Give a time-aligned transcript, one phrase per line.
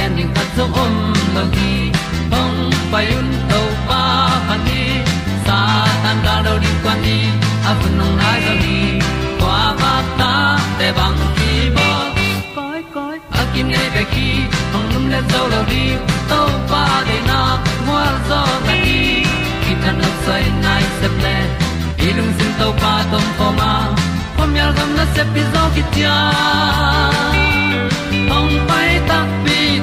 [0.00, 0.94] pi zo gen khat zo om
[1.34, 1.92] lo gi
[2.32, 4.02] hong pai un to pa
[4.48, 4.82] pa ni
[5.46, 5.58] sa
[6.02, 7.18] tan da do di kwan ni
[7.68, 8.78] a bu nong nai zo ni
[9.40, 10.32] kwa ba ta
[10.78, 11.88] te bang ki bo
[12.56, 14.28] koi koi a kim nei be ki
[14.72, 15.84] hong lum le zo lo di
[16.30, 16.40] to
[16.70, 17.40] pa de na
[17.86, 19.00] mo zo ta ni
[19.62, 21.36] ki tan no sai nai se ple
[22.06, 23.72] ilung sin to pa tom ko ma.
[24.36, 26.16] Pom yal gam na se pi zo ki tia
[28.30, 29.18] hong pai ta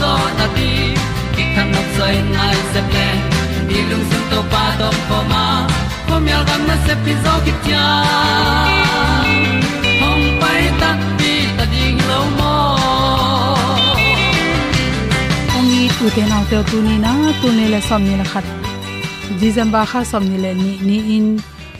[0.00, 0.70] zo na ti
[1.34, 3.06] ki kan nok sai nai se ple
[3.68, 5.44] ni lung sun to pa to pa ma.
[6.08, 7.86] Ko mi al gam na se pi zo ki tia
[10.00, 12.54] hom pai ta ti ta ding lo mo
[15.56, 17.10] ong ni tu te nau te tu ni na
[17.40, 18.46] tu ne le som ni la khat
[19.42, 21.28] december kha som ni le ni ni in.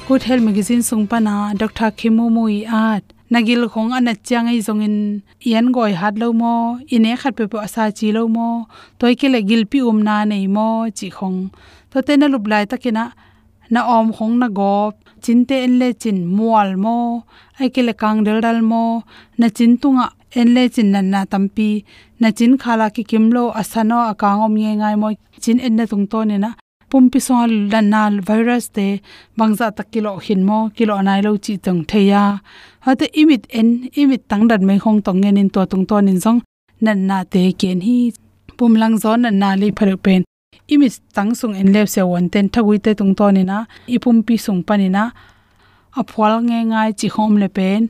[0.08, 4.96] Good health magazine sung pa na dr khemo moi at nagil khong ana changai zongin
[5.52, 6.54] yan goi hat lo mo,
[6.94, 8.48] ine khat pe po asa chi lo mo,
[8.98, 10.68] toy ke le gil pi um na nei mo,
[10.98, 11.38] chi khong.
[11.90, 13.04] To te na lup lai takina
[13.72, 14.92] na om khong na go
[15.22, 16.96] chin te en le chin mual mo,
[17.58, 18.84] ai ke le kang del dal mo.
[19.38, 20.06] Na chin tunga
[20.40, 21.70] en le chin nan na tampi
[22.20, 25.08] na chin khala ki kimlo asano akang om nge ngai mo.
[25.42, 26.50] Chin en na tung to ne na
[26.90, 27.34] pumpi so
[27.72, 28.86] lan virus te
[29.38, 32.40] bangza tak kilo hin mo, kilo nai lo chi tong theya.
[32.84, 33.68] Ha te imit en,
[34.00, 36.40] imit tang dat mai khong tong ngen in to tung ton in song
[36.80, 38.12] nan na te ken hi.
[38.56, 40.22] Pum lang zon nan na li phar pen.
[40.72, 43.58] Imit tang sung en lep se won ten thagui te tung ton ina na
[43.94, 45.04] ipum pi sung panina
[45.98, 47.82] a phwal nge ngai chi khom le pen.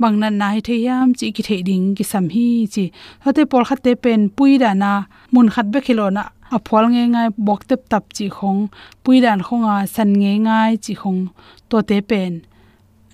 [0.00, 2.84] Bang nan nai the yam chi ki the ding ki sam hi chi.
[3.24, 4.92] Hote por khat te pen pui da na.
[5.32, 6.22] Mun khat be khilo na
[6.56, 8.60] a phol nge ngai bok tep tap chi khong,
[9.02, 11.20] pui dan khonga san nge ngai chi khong,
[11.68, 12.32] to te pen.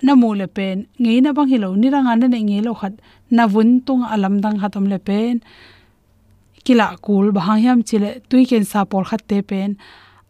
[0.05, 2.93] Na mu le pen, ngei na bang hilo ni ranga na ngei lo khat,
[3.35, 5.35] na vun tung alam dang hatom le pen.
[6.65, 9.69] Kila kul bahang yam chile tui ken sa por khat te pen.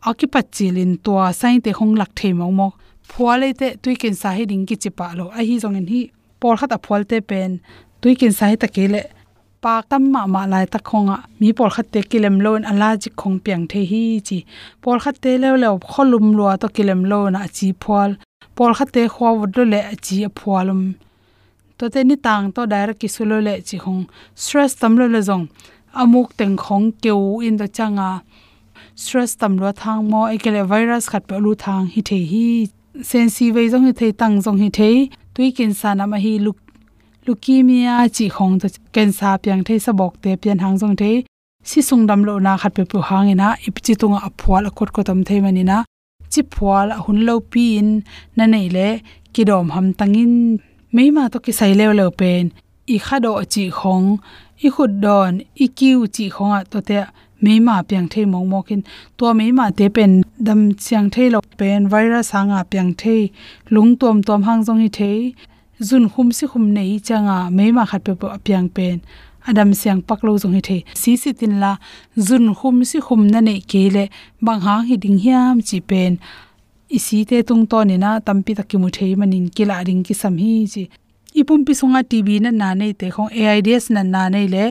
[0.10, 2.68] Akipat chilin to sai te khong lak the mo mo
[3.10, 5.26] phwale te tui ken sa hi ding ki chipa lo.
[5.38, 6.02] A hi jong en hi
[6.40, 7.60] por khat a phwal te pen.
[8.02, 9.02] Tui ken sa hi ta ke le
[9.64, 13.10] pak tam ma ma lai ta khonga mi por khat te kilem lon ala ji.
[13.20, 14.38] Khong piang the hi chi
[14.82, 18.12] por khat te le le kholum lo to kilem lo na chi phwal
[18.56, 20.82] por khat te khwa wud le chi phwalum
[21.78, 24.04] to te ni tang to direct ki sulo le chi hong
[24.42, 25.46] stress tam lo le zong
[26.02, 28.10] amuk teng khong keu in da changa
[29.04, 32.46] stress tam lo thang mo ekele virus khat pe lu thang hi the hi
[33.12, 34.96] sensi ve zong hi thei tang zong hi thei
[35.34, 36.58] tui kin sa na ma hi luk
[37.26, 41.16] leukemia chi khong to cancer piang thei sa bok te pian hang zong thei
[41.70, 44.90] si sung dam lo na khat pe pu hang ina ip chi tunga aphwal akot
[44.96, 45.78] ko tam thei mani na
[46.32, 47.90] chi phwal hun lo pi in
[48.38, 48.88] na nei le
[49.34, 50.34] ki dom ham tangin
[50.96, 52.44] meima to ki sai le lo pen
[52.96, 54.08] i khado chi khong
[54.66, 55.34] i khut don
[55.64, 56.98] i kiu chi khonga to te
[57.44, 58.82] meima piang thei mong mokin
[59.18, 60.12] to meima te pen
[60.48, 63.22] dam chiang thei lo pen virus hanga piang thei
[63.74, 65.18] lung tom tom hang jong hi thei
[65.88, 68.98] zun khum si khum nei changa meima khat pe piang pen.
[69.50, 70.78] Adam siang paklo jong hi the.
[71.02, 71.72] Si si tin la,
[72.28, 74.04] zun khum si khum na nei kele
[74.46, 76.12] bang ha hi ding hiam chi pen.
[76.98, 80.54] Isi te tung to ni na tampi takimu thei manin kila ring ki sam hi
[80.74, 80.84] chi.
[81.40, 84.64] Ipum pi sunga tv na na nei te, khong aids na na nei le.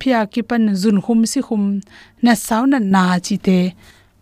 [0.00, 1.62] Phia ki pan zun khum si khum
[2.24, 3.58] na saw na na chi te.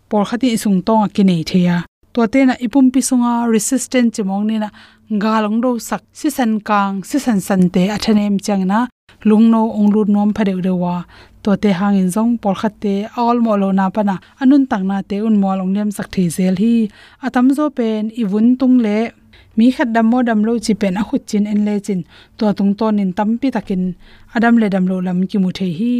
[0.09, 1.77] Por khati isung tong ki nei theya
[2.13, 4.69] to te na ipum pi sunga resistant chimong ni na
[5.43, 8.79] long do sak si san kang si san san te athanem chang na
[9.29, 10.95] lungno onglut nom phadeu dewa
[11.43, 14.97] to te hangin zong por khat te all mo lo na pana anun tang na
[15.09, 16.75] te un mo long lem sak the zel hi.
[17.25, 18.97] Atam zo pen i vun tung le
[19.57, 22.01] mi khat dam mo dam lo chi pen a khut chin en le chin.
[22.37, 23.83] To tung ton in tampi takin.
[24.35, 25.93] Adam le dam lo lam ki mu the hi.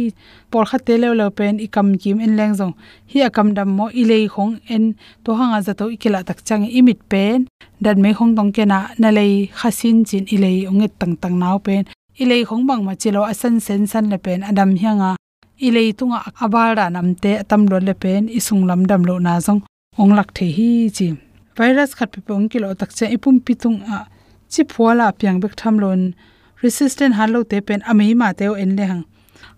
[0.50, 2.74] Por khat te le lo pen i kam kim en leng zong.
[3.10, 4.84] Hi akam dam mo i le khong en.
[5.24, 7.38] To hanga za to ikela tak chang i mit pen.
[7.84, 9.24] Dan me khong tong ke na na le
[9.58, 11.82] khasin chin i le onget tang tang naw pen.
[12.22, 14.40] I le khong bang ma chilo asan sen san le pen.
[14.50, 15.10] Adam hianga
[15.66, 18.22] i le tunga abara namte tam lo le pen.
[18.38, 19.60] I sung lam dam lo na zong.
[20.00, 21.08] Ong lak the hi chi
[21.56, 23.98] virus khat pe pong kilo tak che ipum pitung a
[24.52, 26.02] chi phuala piang bek tham lon.
[26.62, 29.04] Resistant halo te pen amei ma teo en le hang.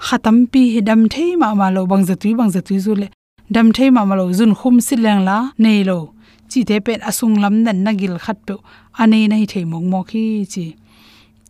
[0.06, 3.08] Khatam pi hidam thei ma ma lo bang zatui bang zatui zu le.
[3.54, 5.98] Dam thei ma ma lo zun khum si leng la nei lo.
[6.50, 8.54] Chi te pen asung lam nan na gil khat pe
[9.02, 10.66] anei nei thei mong mo khi chi.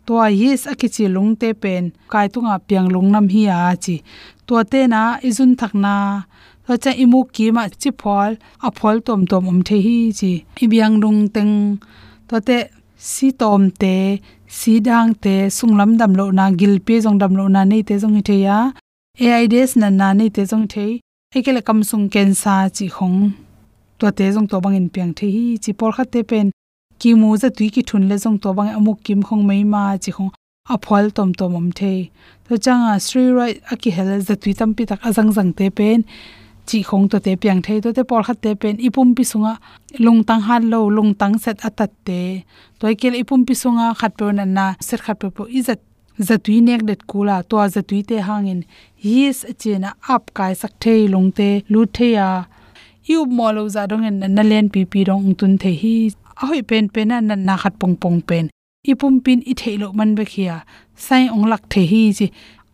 [0.07, 1.85] To yes akichi lung te pen.
[2.13, 3.97] Kai tunga piang lung nam hi a chi.
[4.47, 5.95] To te na, izun thakna
[6.67, 8.33] to cha imu ki ma chi phol
[8.67, 10.33] a phol tom tom om the hi chi
[10.65, 11.55] ibiang rung teng.
[12.29, 12.59] To te
[12.99, 17.45] si tom te, si dang te sunglam dam lo na, gil pe jong dam lo
[17.49, 18.59] na nei te jong hi the ya.
[19.21, 21.01] Aids na na nei te jong the.
[21.35, 23.19] Ekele kam sung ken sa chi khong.
[23.99, 25.73] To te jong to bang in piang the hi chi.
[25.73, 26.51] Por kha te pen,
[26.99, 29.97] ki mu za tui ki thun le jong to bang amuk kim khong mai ma
[30.03, 30.33] chi khong.
[30.69, 32.11] A phol tom tom om the.
[32.49, 36.05] To changa sri right aki hel za tui tam pi tak azang jang te pen
[36.69, 39.53] chi khong to te piang thei to te por khat te pen ipum pi sunga
[40.05, 42.21] lung tang han lo lung tang set atat te.
[42.81, 45.81] Toy kel ipum pi sunga khat pe na na set khat pe po izat
[46.27, 48.61] zatui nek det kula to zatui te hangin.
[49.15, 52.29] Yes chena up kai sak thei lung te, lu the ya.
[53.09, 55.97] Yu mo lo za dong en na len pi pi dong tun the hi.
[56.43, 58.51] A hoi pen pen na na khat pong pong pen.
[58.91, 60.57] Ipum pin i theilo man be khia.
[60.97, 62.27] Sai ong lak the hi chi.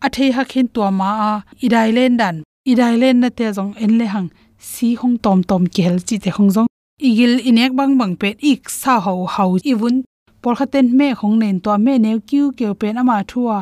[0.05, 1.31] A thei ha khin to ma a.
[1.65, 2.35] Idai len dan
[2.71, 4.29] idai len na te jong en le hang
[4.71, 6.69] si hong tom tom kel chi te hong jong
[7.07, 9.97] igil inek bang bang pet ik sa ho ho iwun
[10.43, 13.59] por khaten me hong nen to me ne kyu ke pen ama thua.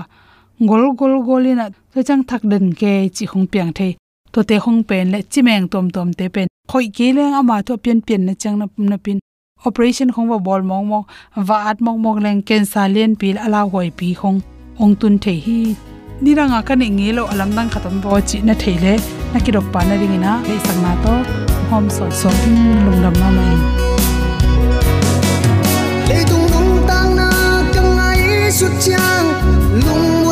[0.70, 3.88] Gol gol golina to chang thak den ke chi hong piang the.
[4.34, 6.48] To te hong pen le chi meng tom tom te pen.
[6.70, 9.20] Khoi ke le ama to pian pian na chang na pum na pin.
[9.68, 11.06] Operation khong wa bol mong mong.
[11.48, 14.40] Wa at mong mong leng ken sa len pil ala hoi pi hong.
[14.82, 15.91] Ong tun the hi
[16.24, 18.94] niranga ni nge lo alam dang khatam bo chi na theile,
[19.34, 21.14] na ki dok pa na ringina, le sang na to,
[21.70, 22.30] hom so so
[22.86, 23.56] lungdam ma mai.
[26.10, 27.30] Le dung lung tang na
[27.74, 29.28] kang ai su chang
[29.86, 30.31] lung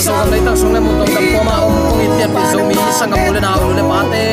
[0.00, 2.42] ki Kena so kam leitak sung le mutong kam koma om kong it pian pi
[2.52, 4.24] zomi sangam ule na tê, pate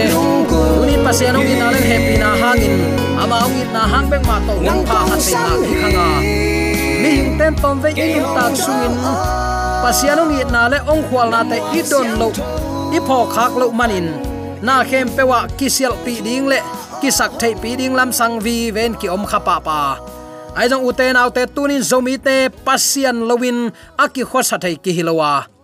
[0.79, 2.73] Unin pasian ong ina len happy na hangin
[3.19, 6.07] ama ong it na hang beng ma to hong pa khat pe na ki khanga
[7.01, 8.93] mi hing ten tom ve inum tak sungin
[9.83, 12.29] pasian ong it na le ong khwal na te i don lo
[12.95, 14.07] i pho khak lo manin
[14.63, 16.63] na khem pewa kisial pi ding le
[17.03, 19.81] kisak thei pi ding lam sang vi ven ki om kha pa pa.
[20.57, 23.69] Ai jong uten autte tunin zomi te pasian lowin
[24.03, 25.56] aki khosa thei ki hilowa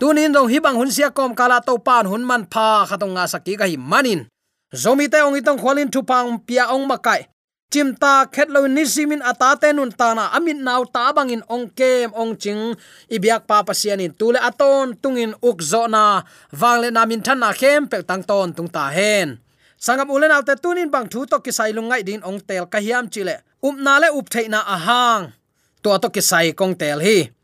[0.00, 3.60] tunin dong hibang hun sia kom kala to pan hun man pha khatong nga saki
[3.60, 4.24] ga hi manin.
[4.72, 7.28] Zomi te ong itong kholin thu pang pia ong makai.
[7.70, 12.72] Chimta khetlo ni simin atate nun tana amin naw ta bangin ong kem ong ching.
[13.12, 16.24] Ibyak pa pasianin tule aton tungin ukzo na.
[16.50, 19.36] Wangle namin than na khem pe tang ton tung ta hen.
[19.76, 23.06] Sangam ulen alte tunin bang thu to ki sai lungai din ong tel ka hiam
[23.12, 23.44] chile.
[23.60, 25.36] Up na le up theina ahang.
[25.84, 27.39] To to ki sai kong tel hi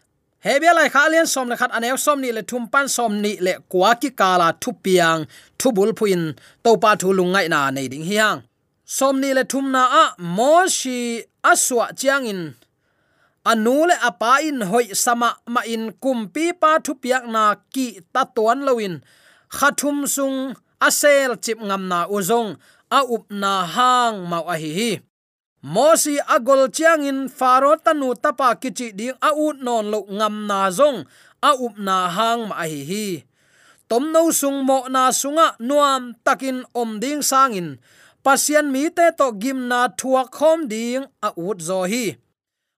[0.47, 3.33] hebia lai kha lian som le khat anew som ni le thum pan som ni
[3.47, 5.21] le kwa ki kala thu piang,
[5.61, 6.23] thu bul phuin
[6.65, 8.39] to pa thu lungai na nei ding hiang.
[8.97, 10.05] Som ni le thum na a,
[10.37, 10.99] mo shi
[11.51, 12.43] aswa chiang in.
[13.51, 17.43] Anu le apa in hoi sama ma in kum pi pa thu piak na
[17.75, 18.95] ki ta tuan loin
[19.57, 20.39] khathum sung
[20.87, 22.51] asel chip ngam na uzong
[22.99, 24.91] a up na hang mau a hi hi
[25.63, 30.71] mosi agol chiang in faro tanu tapa kichi ding a ut non lo ngam na
[30.71, 31.07] zong,
[31.43, 33.25] a up na hang ma hi hi.
[33.89, 37.79] Tom no sung mo na sunga nuam takin om ding sangin.
[38.25, 42.17] Pasian mi te to gim na thua khom ding a ut zo hi.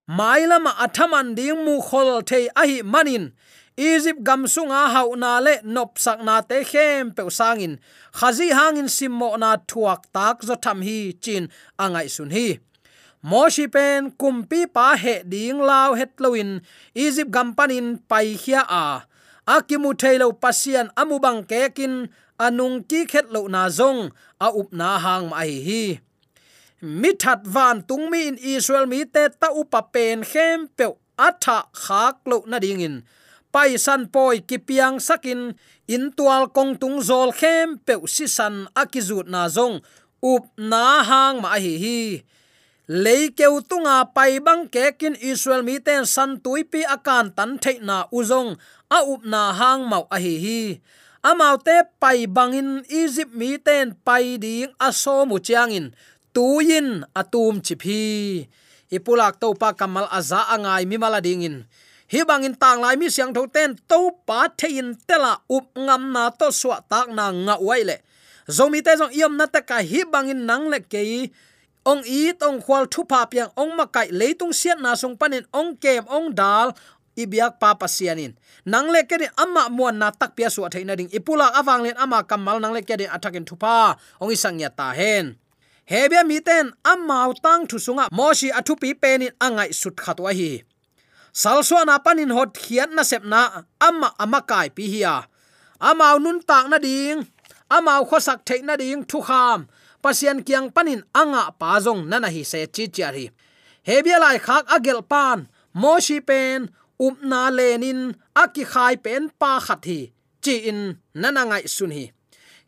[0.08, 3.32] Mailama athaman ding mu khol thei a hi manin
[3.78, 7.74] egypt gam sunga hau na le nop sak na te khem pe sangin
[8.18, 11.44] khazi hangin simmo na thuak tak zo tham hi chin
[11.78, 12.58] angai sun hi.
[13.22, 16.50] Moshi pen kumpi pa he ding lao het loin
[16.94, 18.86] egypt gam panin pai khia a.
[19.54, 21.94] Akimu thailo pasian amubang kekin
[22.38, 24.10] anung ki khet lo na zong.
[24.40, 25.84] A up na hang mai hi.
[26.82, 30.86] Mi that van tung mi in israel mi te ta upa pen khem pe
[31.18, 32.96] atha khak lo na ding in
[33.54, 35.56] pai san poi kipiang sakin
[35.88, 39.80] in tual kong tung zol khem pe si san akizut na zong
[40.22, 42.02] up na hang ma hi hi.
[42.88, 48.56] Leikeu tunga pai bang ke kin israel mi ten san tuipi akan tan theina uzong
[48.88, 50.62] a up na hang mau a hi hi.
[51.20, 55.92] Amau te pai bangin egypt mi ten pai ding aso mu chiangin
[56.32, 58.46] tuin atum chipi
[58.88, 61.66] ipulak to pa kamal aza angai mi mala dingin
[62.12, 66.32] hi bangin tang lai mi siang tho ten to pa thein tela up ngam na
[66.32, 67.96] to swa tak na nga waile
[68.48, 71.02] zomi te jong yom na ta ka hi bangin nang le ke
[71.88, 75.72] ong i tong khwal thu pa piang, ong makai leitung sian na sung panin, ong
[75.80, 76.76] kem, ong dal
[77.16, 78.36] ibiak pa pasianin
[78.68, 81.08] nang le ke amma muan na tak pia su athaina ding.
[81.08, 84.92] Ipula awang len ama kamal nang le ke de athakin thupa ong isang ya ta
[84.92, 85.40] hen.
[85.88, 90.67] Hebia mi ten amau utang thu sunga moshi athu pi penin angai sut khatwa hi
[91.40, 93.42] salso na panin hot khian na sepna
[93.86, 95.14] amma ama kai pi hiya
[95.88, 97.20] amau nun tak na ding
[97.76, 99.60] amau khosak thei na ding thu kham.
[100.02, 103.26] Pasian kiang panin anga pa na na hi se chi chi hi
[103.88, 105.38] hebia lai khak agel pan
[105.80, 106.70] moshi pen
[107.06, 108.00] upna lenin
[108.42, 110.00] aki khai pen pa khat hi,
[110.44, 110.80] chi in
[111.20, 112.04] nana ngai sun hi.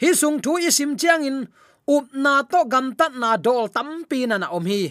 [0.02, 1.38] Hi sung thu isim chiang in,
[1.94, 4.82] up na to gam tat na dol tam pi na na om hi.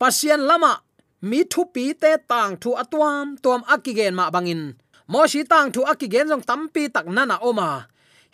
[0.00, 0.72] Pasian lama
[1.30, 4.62] mi thu pi te tang thu atwam tuam akigen ma bangin.
[5.12, 7.70] Mo shi tang thu akigen jong tampi tak nana na oma.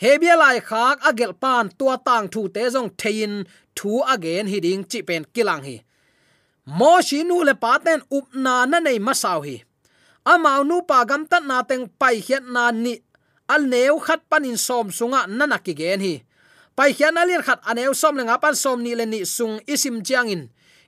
[0.02, 3.32] Hebia lai khak agel pan tua tang thu te jong thein,
[3.76, 5.76] thu again hi ding chi pen kilang hi.
[6.78, 9.56] Mo shi nu le pa ten up na na nei masau hi.
[10.32, 12.94] Amau nu pa gam tat na teng pai hiat na ni.
[13.54, 16.14] Al neu khat panin som sunga nana ki gen hi.
[16.76, 20.42] Pai hian alin khat aneu som lenga pan som ni le ni sung isim chiangin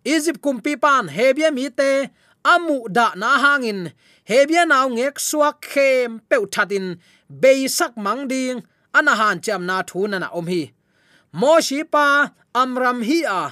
[0.04, 2.10] egypt kumpi pan hebia mi te,
[2.44, 3.92] amu da na hangin.
[4.28, 6.86] Hebia naw ngek suak khem peu thatin
[7.40, 8.62] beisak mang ding,
[8.94, 10.62] ana han cham na thu na na om hi.
[11.32, 12.06] Mo shi pa
[12.54, 13.42] amram hi a,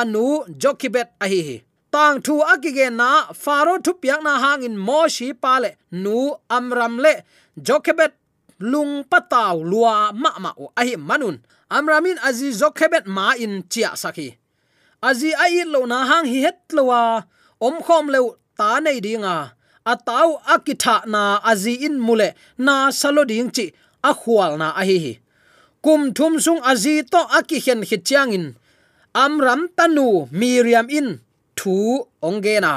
[0.00, 5.32] anu jokibet a hi tang thu akige na faro thu piak na hangin mo shi
[5.32, 5.70] pa le,
[6.02, 6.16] nu
[6.56, 7.14] amram le
[7.66, 8.12] jokibet
[8.60, 11.38] lung pataw lua ma ma o a hi manun.
[11.70, 14.28] Amramin azi jokibet ma in chia sakhi
[15.02, 17.22] aji ai lo na hang hi het lowa
[17.66, 18.20] om khom le
[18.58, 19.36] ta nei dinga
[19.92, 22.28] ataw akitha na aji in mule
[22.66, 23.66] na salo ding chi
[24.02, 25.14] a khwal na a hi hi.
[25.84, 28.46] Kum thum sung aji to aki hen hi chiang in.
[29.14, 30.06] Amram tanu
[30.40, 31.08] miriam in.
[31.58, 31.74] Thu
[32.28, 32.72] ongge na.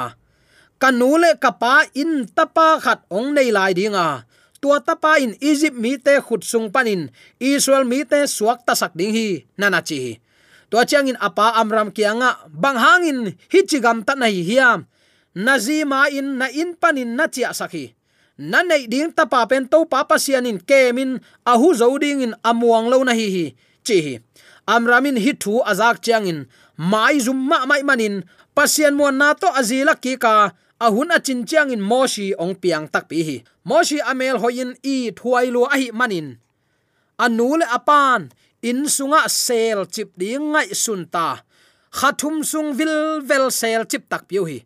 [0.80, 4.06] Kanule kapa in tapa khat ong nei lai dinga
[4.62, 8.92] tua tapa in egypt mi te khut sung panin israel mi te suak ta sak
[8.98, 9.28] ding hi.
[9.58, 10.21] Nana chi
[10.72, 14.88] to chiang in apa amram kianga bang hangin hi gam ta nai hiam
[15.36, 17.92] nazima in na in panin na chia sakhi.
[18.40, 22.24] Na nei ding ta pa pen to pa pa sian in kemin, ahu zo ding
[22.24, 23.46] in amuang lo na hi hi
[23.84, 24.14] chi hi
[24.64, 26.48] amramin hi thu azak chiang in
[26.80, 28.24] mai zum ma mai manin,
[28.56, 32.88] pasian mo na to azila ki ka ahun a chin chiang in moshi ong piang
[32.88, 33.36] tak pi hi.
[33.68, 36.40] Moshi amel hoin i thuai lu a hi manin.
[37.20, 41.26] Anule apan in sunga sel chip ding ngai sunta
[41.92, 44.58] khathum sung vil vel sel chip tak piu hi.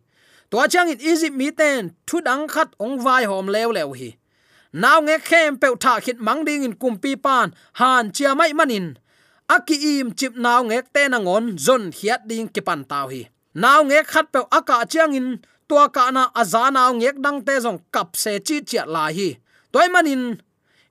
[0.51, 4.09] To chang in easy mi ten, thu dang khat ong vai hom lew lew hi.
[4.73, 7.47] Naw nge khem pe tha khit mang ding in kumpi pan,
[7.79, 8.87] han chia mai manin.
[9.55, 13.21] Aki im chip naw nge te na ngon zon hiat ding ki pan taw hi.
[13.53, 15.27] Naw nge khat pe aka chiang in,
[15.67, 19.29] tua ka na azana ngek dang te jong kap se chi chia la hi.
[19.71, 20.23] Toy manin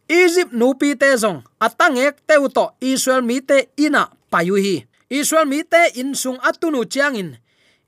[0.06, 1.42] egypt nu pi te zong.
[1.58, 4.86] Atangek te uto israel mi te ina payuhi.
[5.08, 7.38] israel mi te in sung atunu chiangin.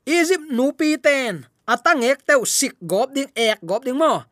[0.03, 1.47] egypt nu pi ten.
[1.65, 4.25] Atangek teu sik gop ding ek gop ding mo.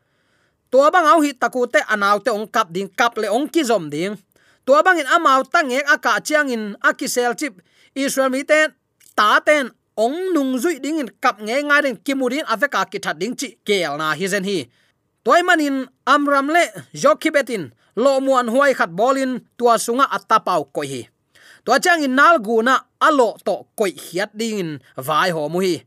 [0.74, 3.64] Tua bang au hi taku te anaw te ong kap ding kap le ong ki
[3.64, 4.18] zom ding.
[4.66, 7.62] Tua bang in amau tangek aka chiangin akisel chip.
[7.96, 8.74] Israel mi ten
[9.16, 13.16] ta ten ong nung zui ding in kap nge nga den kimurin aveka ki that
[13.22, 14.66] ding chi kel na hi zen hi
[15.28, 16.64] toy manin amram le
[16.96, 21.02] jokibetin lo muan huai khat bolin tua sunga atapau koi hi.
[21.68, 25.84] To chang in nal guna alo to koi hiat ding in vai ho mu hi.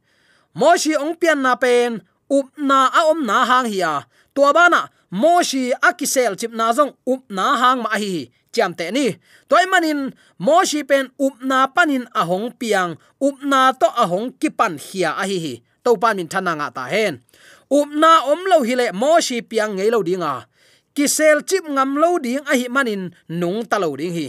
[0.53, 4.05] Moshi ong pian na pen up na a om na hang hi a,
[4.37, 9.17] tua bana moshi akisel chip na zong up na hang ma hi cham te ni.
[9.49, 12.93] Toy manin moshi pen up na panin ahong piang
[13.25, 15.55] up na to ahong kipan hia a hi hi.
[15.85, 17.25] To pan min thana nga ta hen
[17.71, 20.51] upna om lo hile mo shi piang ngei lo dinga
[20.95, 24.27] kisel chip ngam lo ding a hi manin nung ta lo ding hi.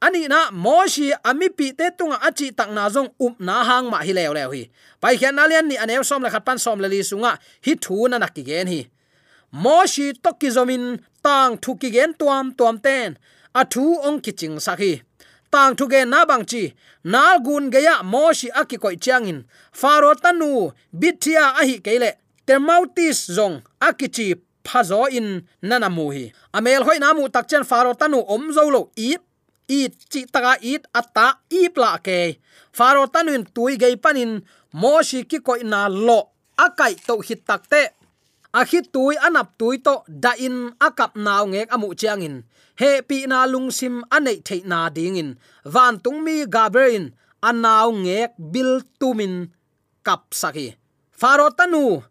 [0.00, 3.98] Ani na moshi ami pi te tunga achi tak na zong up na hang ma
[4.06, 4.62] hi lew lew hi.
[5.00, 7.32] Pai khian na lian ni anew som la khat pan som la li sunga
[7.64, 8.80] hi thu na nak ki gen hi.
[9.52, 13.16] Moshi tokki zomin, tang thu ki gen tuam tuam ten.
[13.54, 14.92] A thu ong ki ching sakhi
[15.50, 16.62] tang thu ge na bang chi,
[17.04, 19.38] nal gun ge ya moshi aki koi changin
[19.80, 20.50] faro tanu
[21.00, 22.10] bithia a hi kele
[22.46, 28.70] termautis zong, akichi phazo in nanamu hi amel hoi namu takchen faro tanu om zo
[28.70, 29.22] lo ip
[29.68, 31.26] i chi taka it ata
[31.74, 32.38] pla ke.
[32.72, 36.20] Faro tanuin tui gei panin moshi ki ko na lo,
[36.58, 37.82] akai to hit takte.
[38.54, 42.44] A khi tui anap tui to da in akap naw ngek amu chiangin.
[42.80, 45.30] He pi na lung sim anei thei na ding in
[45.64, 47.04] van tung mi gabrein
[47.48, 49.34] anaw ngek bil tumin
[50.06, 50.76] kap saki.
[51.10, 52.02] Faro tanu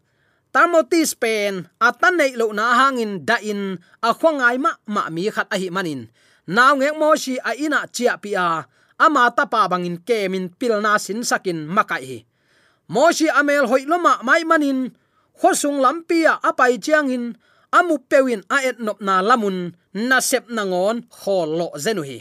[0.56, 5.48] tamoti spain atan nei lo na hangin da in, a khwangai ma ma mi khat
[5.52, 6.08] a hi manin.
[6.56, 8.64] Naw ngek mo shi a ina chia pi a
[9.04, 12.18] ama ta pa bangin kemin pilna sin sakin makai hi.
[12.88, 14.78] Mo shi amel hoiloma mai manin
[15.38, 17.24] khosung lampia apai chiang in
[17.78, 19.76] amu pewin a et nop na lamun,
[20.08, 22.18] na sep na ngon kholo zenu hi.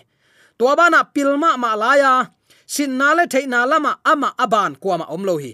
[0.60, 2.14] Tua bana pilma ma laya
[2.74, 5.52] sin na le theina lama ama aban kwama omlo hi.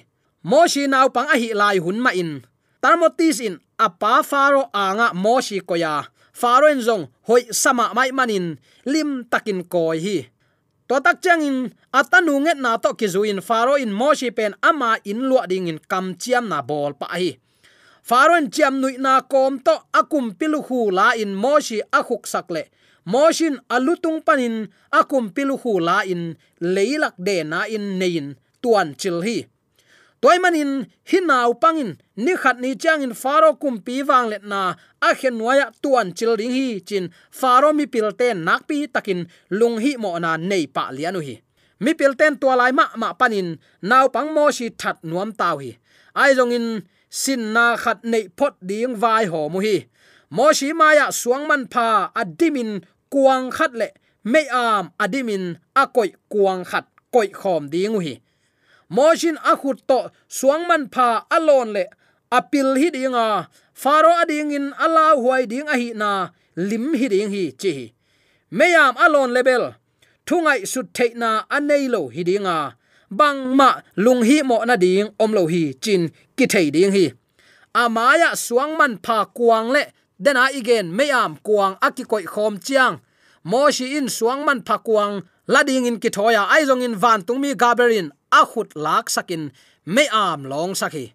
[0.50, 2.32] Moshi naw pang a hi lai hun ma in
[2.82, 6.08] tarmotis in apa faro anga moshi koya.
[6.34, 10.18] Faro en zong hoi sama mai manin, lim takin koi hi.
[10.88, 15.30] To tak chang in atanu nget na to kizuin faro in moshi pen ama in
[15.30, 17.38] lua ding in kam chiam na bol pa hi.
[18.04, 22.64] Faron chiam nui na kom to akum pilu hu la in moshi akhuk sakle.
[23.06, 29.22] Moshin alutung panin akum pilu hu la in leilak de na in nein tuan chil
[29.22, 29.46] hi
[30.22, 34.76] toy manin hinau pangin ni khat ni chang in faro kum pi wang let na,
[35.02, 37.06] a khen waya ah tuan chil ding hi chin
[37.40, 41.36] faro mi pilte nak pi takin lung hi mo na nei pa lianu hi
[41.82, 43.58] mi pilten tua lai ma ma panin
[43.90, 45.72] naw pang mo shi that nuam taw hi.
[46.22, 46.68] Ai jong in,
[47.10, 49.78] sin na khat nei phot ding vai ho mu hi.
[50.30, 51.88] Mo shi maya ah suang man pha
[52.22, 52.72] adimin
[53.14, 53.88] kuang khat le.
[54.32, 55.44] Me am adimin
[55.82, 58.14] akoi kuang khat koi khom ding hi
[58.96, 60.00] mojin akhut to
[60.38, 61.84] suang man pha alon le
[62.38, 63.28] apil hi dinga
[63.82, 66.12] faro ading in ala huai ding a hi na,
[66.70, 67.74] lim hi ding hi chi
[68.58, 69.64] meyam alon level
[70.28, 72.58] thungai sut theina anei lo hi dinga
[73.12, 76.02] bang ma lung hi mo na ding om lo hi chin
[76.38, 77.06] ki thei ding hi.
[77.76, 79.84] Amaya suang man pha kuang le,
[80.24, 82.96] dena igen meyam kuang aki koi khom chiang.
[83.44, 87.40] Mo shi in suang man pha kuang lading in ki thoya ai in van tung
[87.42, 89.52] mi gaberin a khut lak sakin,
[89.86, 91.14] me am long sakhi.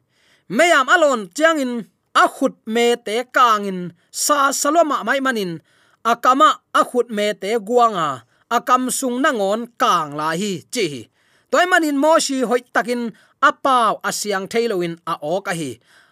[0.49, 1.73] Me am alon chiang in
[2.15, 5.63] a khut me te kangin, sa saloma mai manin.
[6.05, 11.09] Akama a khut me te guanga, akam sung nangon kang la hi chi
[11.57, 15.71] toy manin mo shi hoi takin apaw asiang thailoin a ok a hi.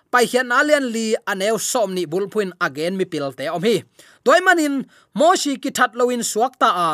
[0.09, 3.83] Pai hian alian li aneu som ni bulphuin again mi pilte om hi.
[4.25, 4.87] Toy manin,
[5.19, 6.91] mo shi ki that loin suak ta a.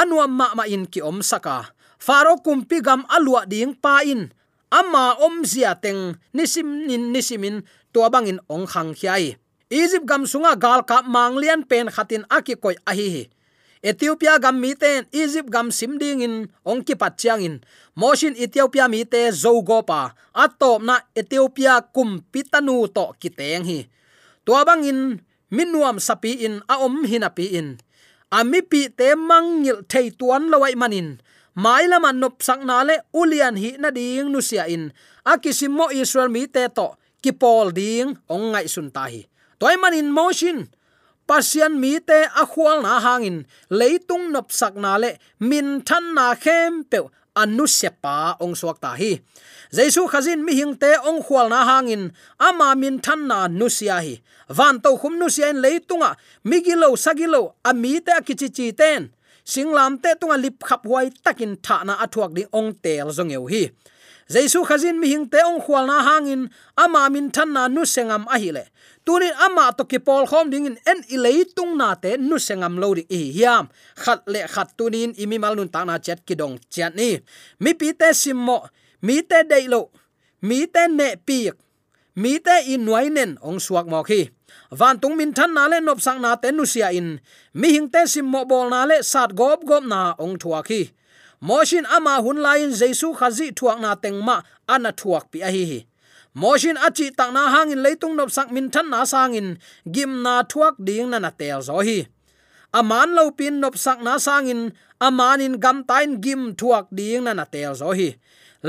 [0.00, 1.70] Anuam ma ma in ki om saka
[2.04, 4.28] faro kumpi gam alua ding pa in.
[4.68, 7.64] Ama om zia teng nisim nin nisimin
[7.96, 9.40] to bangin ong khang khiai.
[9.72, 13.24] Egypt gam sunga gal ka manglian pen khatin aki koi ahi hi.
[13.84, 16.34] Ethiopia gam mi ten egypt gam simding in
[16.68, 17.54] ong ki pat chiang in.
[17.96, 19.80] Moshin ethiopia mi te zogo
[20.34, 23.88] atop na ethiopia kum pitanu to ki teng hi.
[24.44, 27.68] To bangin minuam sapi in a om hinapi in.
[28.28, 31.22] Ami pi te mangil thei tuan lawai manin
[31.54, 34.92] mai lama nop sak na le ulian hi na ding nu sia in.
[35.24, 39.24] Akisimo israel mi te to, ki pol ding, ong ngai sun ta hi.
[39.58, 40.68] Toy manin motion
[41.26, 46.34] pasian mi te a khwal na hangin leitung nop sak na le, min than na
[46.34, 46.98] khem pe
[47.34, 49.12] anu sepa ong suak ta hi.
[49.72, 53.98] Jaisu khazin mi hing te ong khwal na hangin ama min than na nu sia
[54.04, 54.20] hi.
[54.48, 56.10] Van to khum nu sia in leitunga.
[56.44, 59.10] Migilo sagilo ami te akichi chi ten
[59.44, 63.46] singlam te tunga lip khap huai takin tha na athuak ding ong tel zong eu
[63.46, 63.70] hi.
[64.28, 68.24] Jaisu khazin mi hing te ong khwal na hangin, ama min than na nu sengam
[68.34, 68.64] a hi le.
[69.04, 72.80] Tunin ama to ki pol khom ding in en ilei tung na te nu sengam
[72.80, 73.68] lo ri hi hiam.
[74.02, 77.20] Khat le khat tunin imi mal nun ta na chat ki dong chat ni.
[77.60, 78.58] Mi pi te simmo
[79.02, 79.90] mi te dei lo,
[80.40, 81.50] mi te ne pi
[82.16, 84.30] mi te in nuai nen ong suak mo khi
[84.70, 87.20] van tung min than na le nop sang na te nu sia in.
[87.54, 90.90] Mi hing te sim mo bol na le sat gop gop na ong thua khi
[91.40, 94.36] moshin ama hun lain jesu khazi thuak na tengma
[94.68, 95.80] ana thuak pi a hi hi.
[96.34, 99.48] Moshin achi tak na hangin leitung nop sak min than na sangin
[99.86, 102.10] gim na thuak ding na na tel zo hi.
[102.74, 107.44] Aman lo pin nop sak na sangin amanin gam tain gim thuak ding na na
[107.46, 108.18] tel zo hi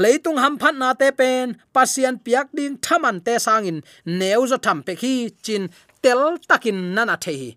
[0.01, 3.77] leitung ham phat na te pen pasian piak ding thaman te sangin,
[4.19, 5.13] neu zo tham pe khi
[5.45, 5.63] chin
[6.03, 7.51] tel takin nana the hi.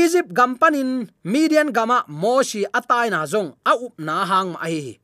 [0.00, 0.90] Egypt gampanin
[1.24, 5.00] median gama moshi atai na zong a up na hang ma hi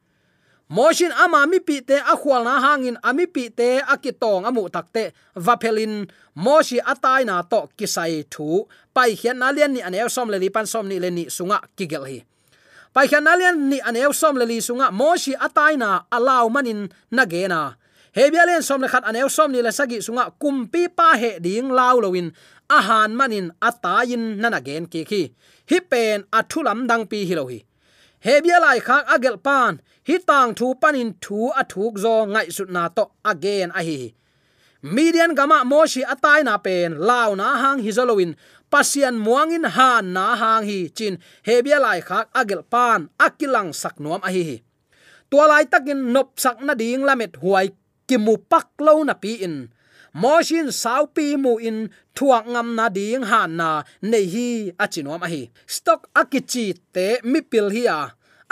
[0.70, 5.14] moshin ama mi pi te a khwal na hangin ami pi te akitong amu takte
[5.46, 5.94] vapelin
[6.34, 10.48] moshi atai na to kisai thu, pai hian na lian ni anew som le li,
[10.50, 12.18] pan som ni le ni sunga kigel hi
[12.96, 16.80] pai hian alian ni ni eu som le li sunga moshi atai na alaw manin
[17.16, 17.60] na ge na.
[18.16, 22.00] Hebialen som le khat anew som ni le sagi sunga kumpi pa he ding law
[22.00, 22.32] lowin
[22.76, 25.22] ahan manin atain nanagen ki khi
[25.70, 27.60] hi pen athulam dang pi hi lo hi.
[28.26, 29.72] Hebia lai khak agel pan,
[30.08, 34.00] hi tang thu panin thu athuk zo ngai sut na to again a hi
[34.94, 38.32] median gama moshi atai na pen, law na hang hi zolowin
[38.76, 41.16] pasian muangin han na hang hi chin
[41.48, 44.60] hebia lai khak agel pan akilang sak nuam a hi
[45.30, 47.72] tua lai takin nop sak na ding lamet huai
[48.08, 49.56] kimu pak lo na pi in.
[50.22, 51.78] Moshin saupi mu in
[52.16, 53.68] thuak ngam na ding han na
[54.10, 54.48] nei hi
[54.84, 55.42] achinom a hi.
[55.74, 58.00] Stock akichi te mi pil hi a.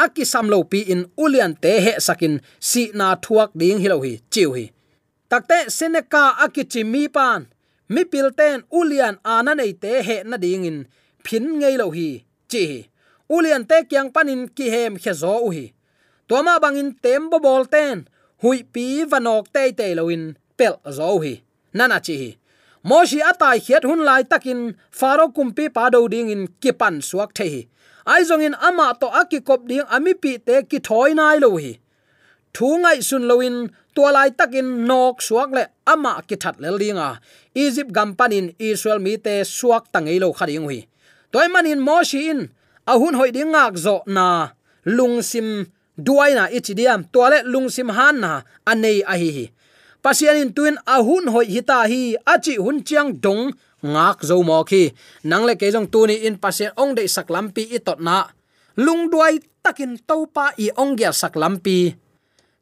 [0.05, 2.35] Aki samlo pi in ulian te he sakin
[2.71, 4.65] si na thuak ding hi lo hi, chiu hi.
[5.31, 7.41] Takte seneka akichi mi pan
[7.89, 10.79] mi pilten ulian ana nei te he na ding in.
[11.25, 12.65] Phin ngei lo hi, chi
[13.29, 15.73] ulian te kyang panin ki hem khe zo u hi.
[16.29, 18.09] Toma bangin tem bo bol ten,
[18.43, 20.25] hui pi vanok te te loin
[20.59, 21.35] pel zo hi.
[21.75, 22.31] Nana chi hi.
[22.89, 27.45] Moshi atai khiat hun lai takin faro kumpi pa do ding in kipan suak the
[27.53, 27.63] hi.
[28.07, 31.73] Ai zong in ama to akikop ding ami pi te ki thoi nai lo hi
[32.55, 33.57] thu ngai sun loin
[33.95, 37.09] tua lai takin nok suak le ama ki that le linga
[37.55, 40.81] egypt gampanin israel mi te suak tangei lo khading hui.
[41.33, 42.41] Toy manin moshi in
[42.87, 44.55] ahun hoi ding ngak zo na.
[44.87, 45.67] Lungsim
[45.99, 49.47] duaina ichidiam toale lungsim han na anei ahi hi hi.
[50.03, 53.43] Pasian in tuin ahun hoi hita hi achi hun chiang dong
[53.83, 54.93] ngak zo mo khi.
[55.31, 58.31] Nang le ke jong tu ni in pasien ong de saklampi i tot na.
[58.77, 61.35] Lung duai takin topa i ong gya sak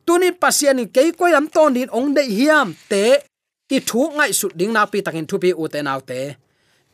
[0.06, 3.22] tunin tuni pasien ni ke ko yam ton din ong de hiam te,
[3.68, 6.36] ki thu ngai su ding na pi takin thu pi u te nau te.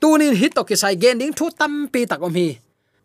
[0.00, 2.58] Tunin hit to ki sai gen ding thu tam pi takom hi.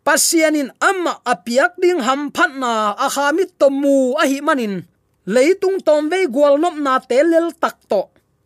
[0.04, 4.84] Pasianin amma apiak ding ham phat na a kha mi to mu a hi manin.
[5.26, 8.02] Leitung tom ve gwal nop na te lel tak to.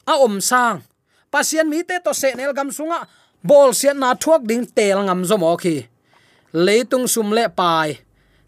[0.06, 0.80] A om sang.
[1.32, 3.00] Pasian mi te to se nel gam sunga,
[3.42, 5.76] bol sian na thuak ding tel ngam zo mo khi
[6.52, 7.98] leitung sum le pai.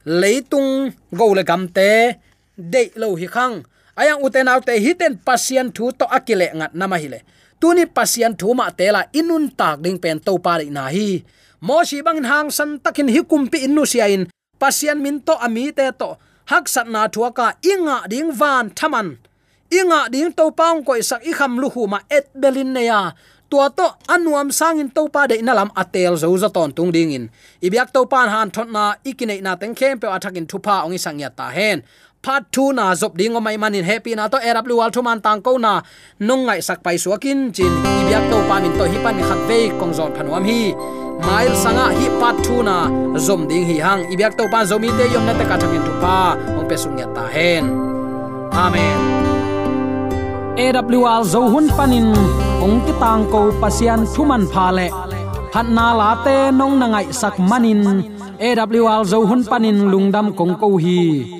[0.07, 2.17] Leitung go le gam te
[2.61, 3.65] de lo hi khang.
[3.97, 7.21] Ayang uten autte hiten pasien thu to akile ngat nama hile
[7.61, 11.23] tuni pasien thu ma tela inun tak ding pen to pa na hi.
[11.61, 14.25] Mo shi bang hang san takin hi kumpi innu sia in
[14.57, 16.17] pasien min to ami te to.
[16.51, 19.09] Hak sat na thuaka inga ding van thaman.
[19.71, 23.13] Inga ding to paung ko isak i kham lu hu ma et belin ne ya.
[23.51, 27.25] Tua to anuam sangin to pa de nalam atel zo zo ton tung ding in.
[27.63, 31.21] Ibyak to pan han thot na ikine na teng khem pe athakin thupa ong isang
[31.37, 31.83] ta hen
[32.21, 35.19] part 2 na zop ding o mai manin happy na to erap lu wal thuman
[35.25, 35.81] tang ko na
[36.21, 37.73] nong ngai sak pai suakin, chin
[38.05, 40.77] ibyak to pa min to hi pan khat ve kong zon phanuam hi.
[41.21, 42.77] Mail sanga hi part 2 na
[43.17, 44.05] zom ding hi hang.
[44.13, 46.37] Ibyak to pa zomi te yom na ta ka thakin pa.
[46.57, 47.65] Ong pe sung ya ta hen.
[48.53, 49.01] Amen.
[50.61, 52.13] AWR zo hun panin,
[52.61, 54.89] ong ti tang ko pasian thuman pha le.
[55.53, 57.81] Phat na la te nong na ngai sak manin.
[58.37, 61.40] AWR zo hun panin lungdam kong ko hi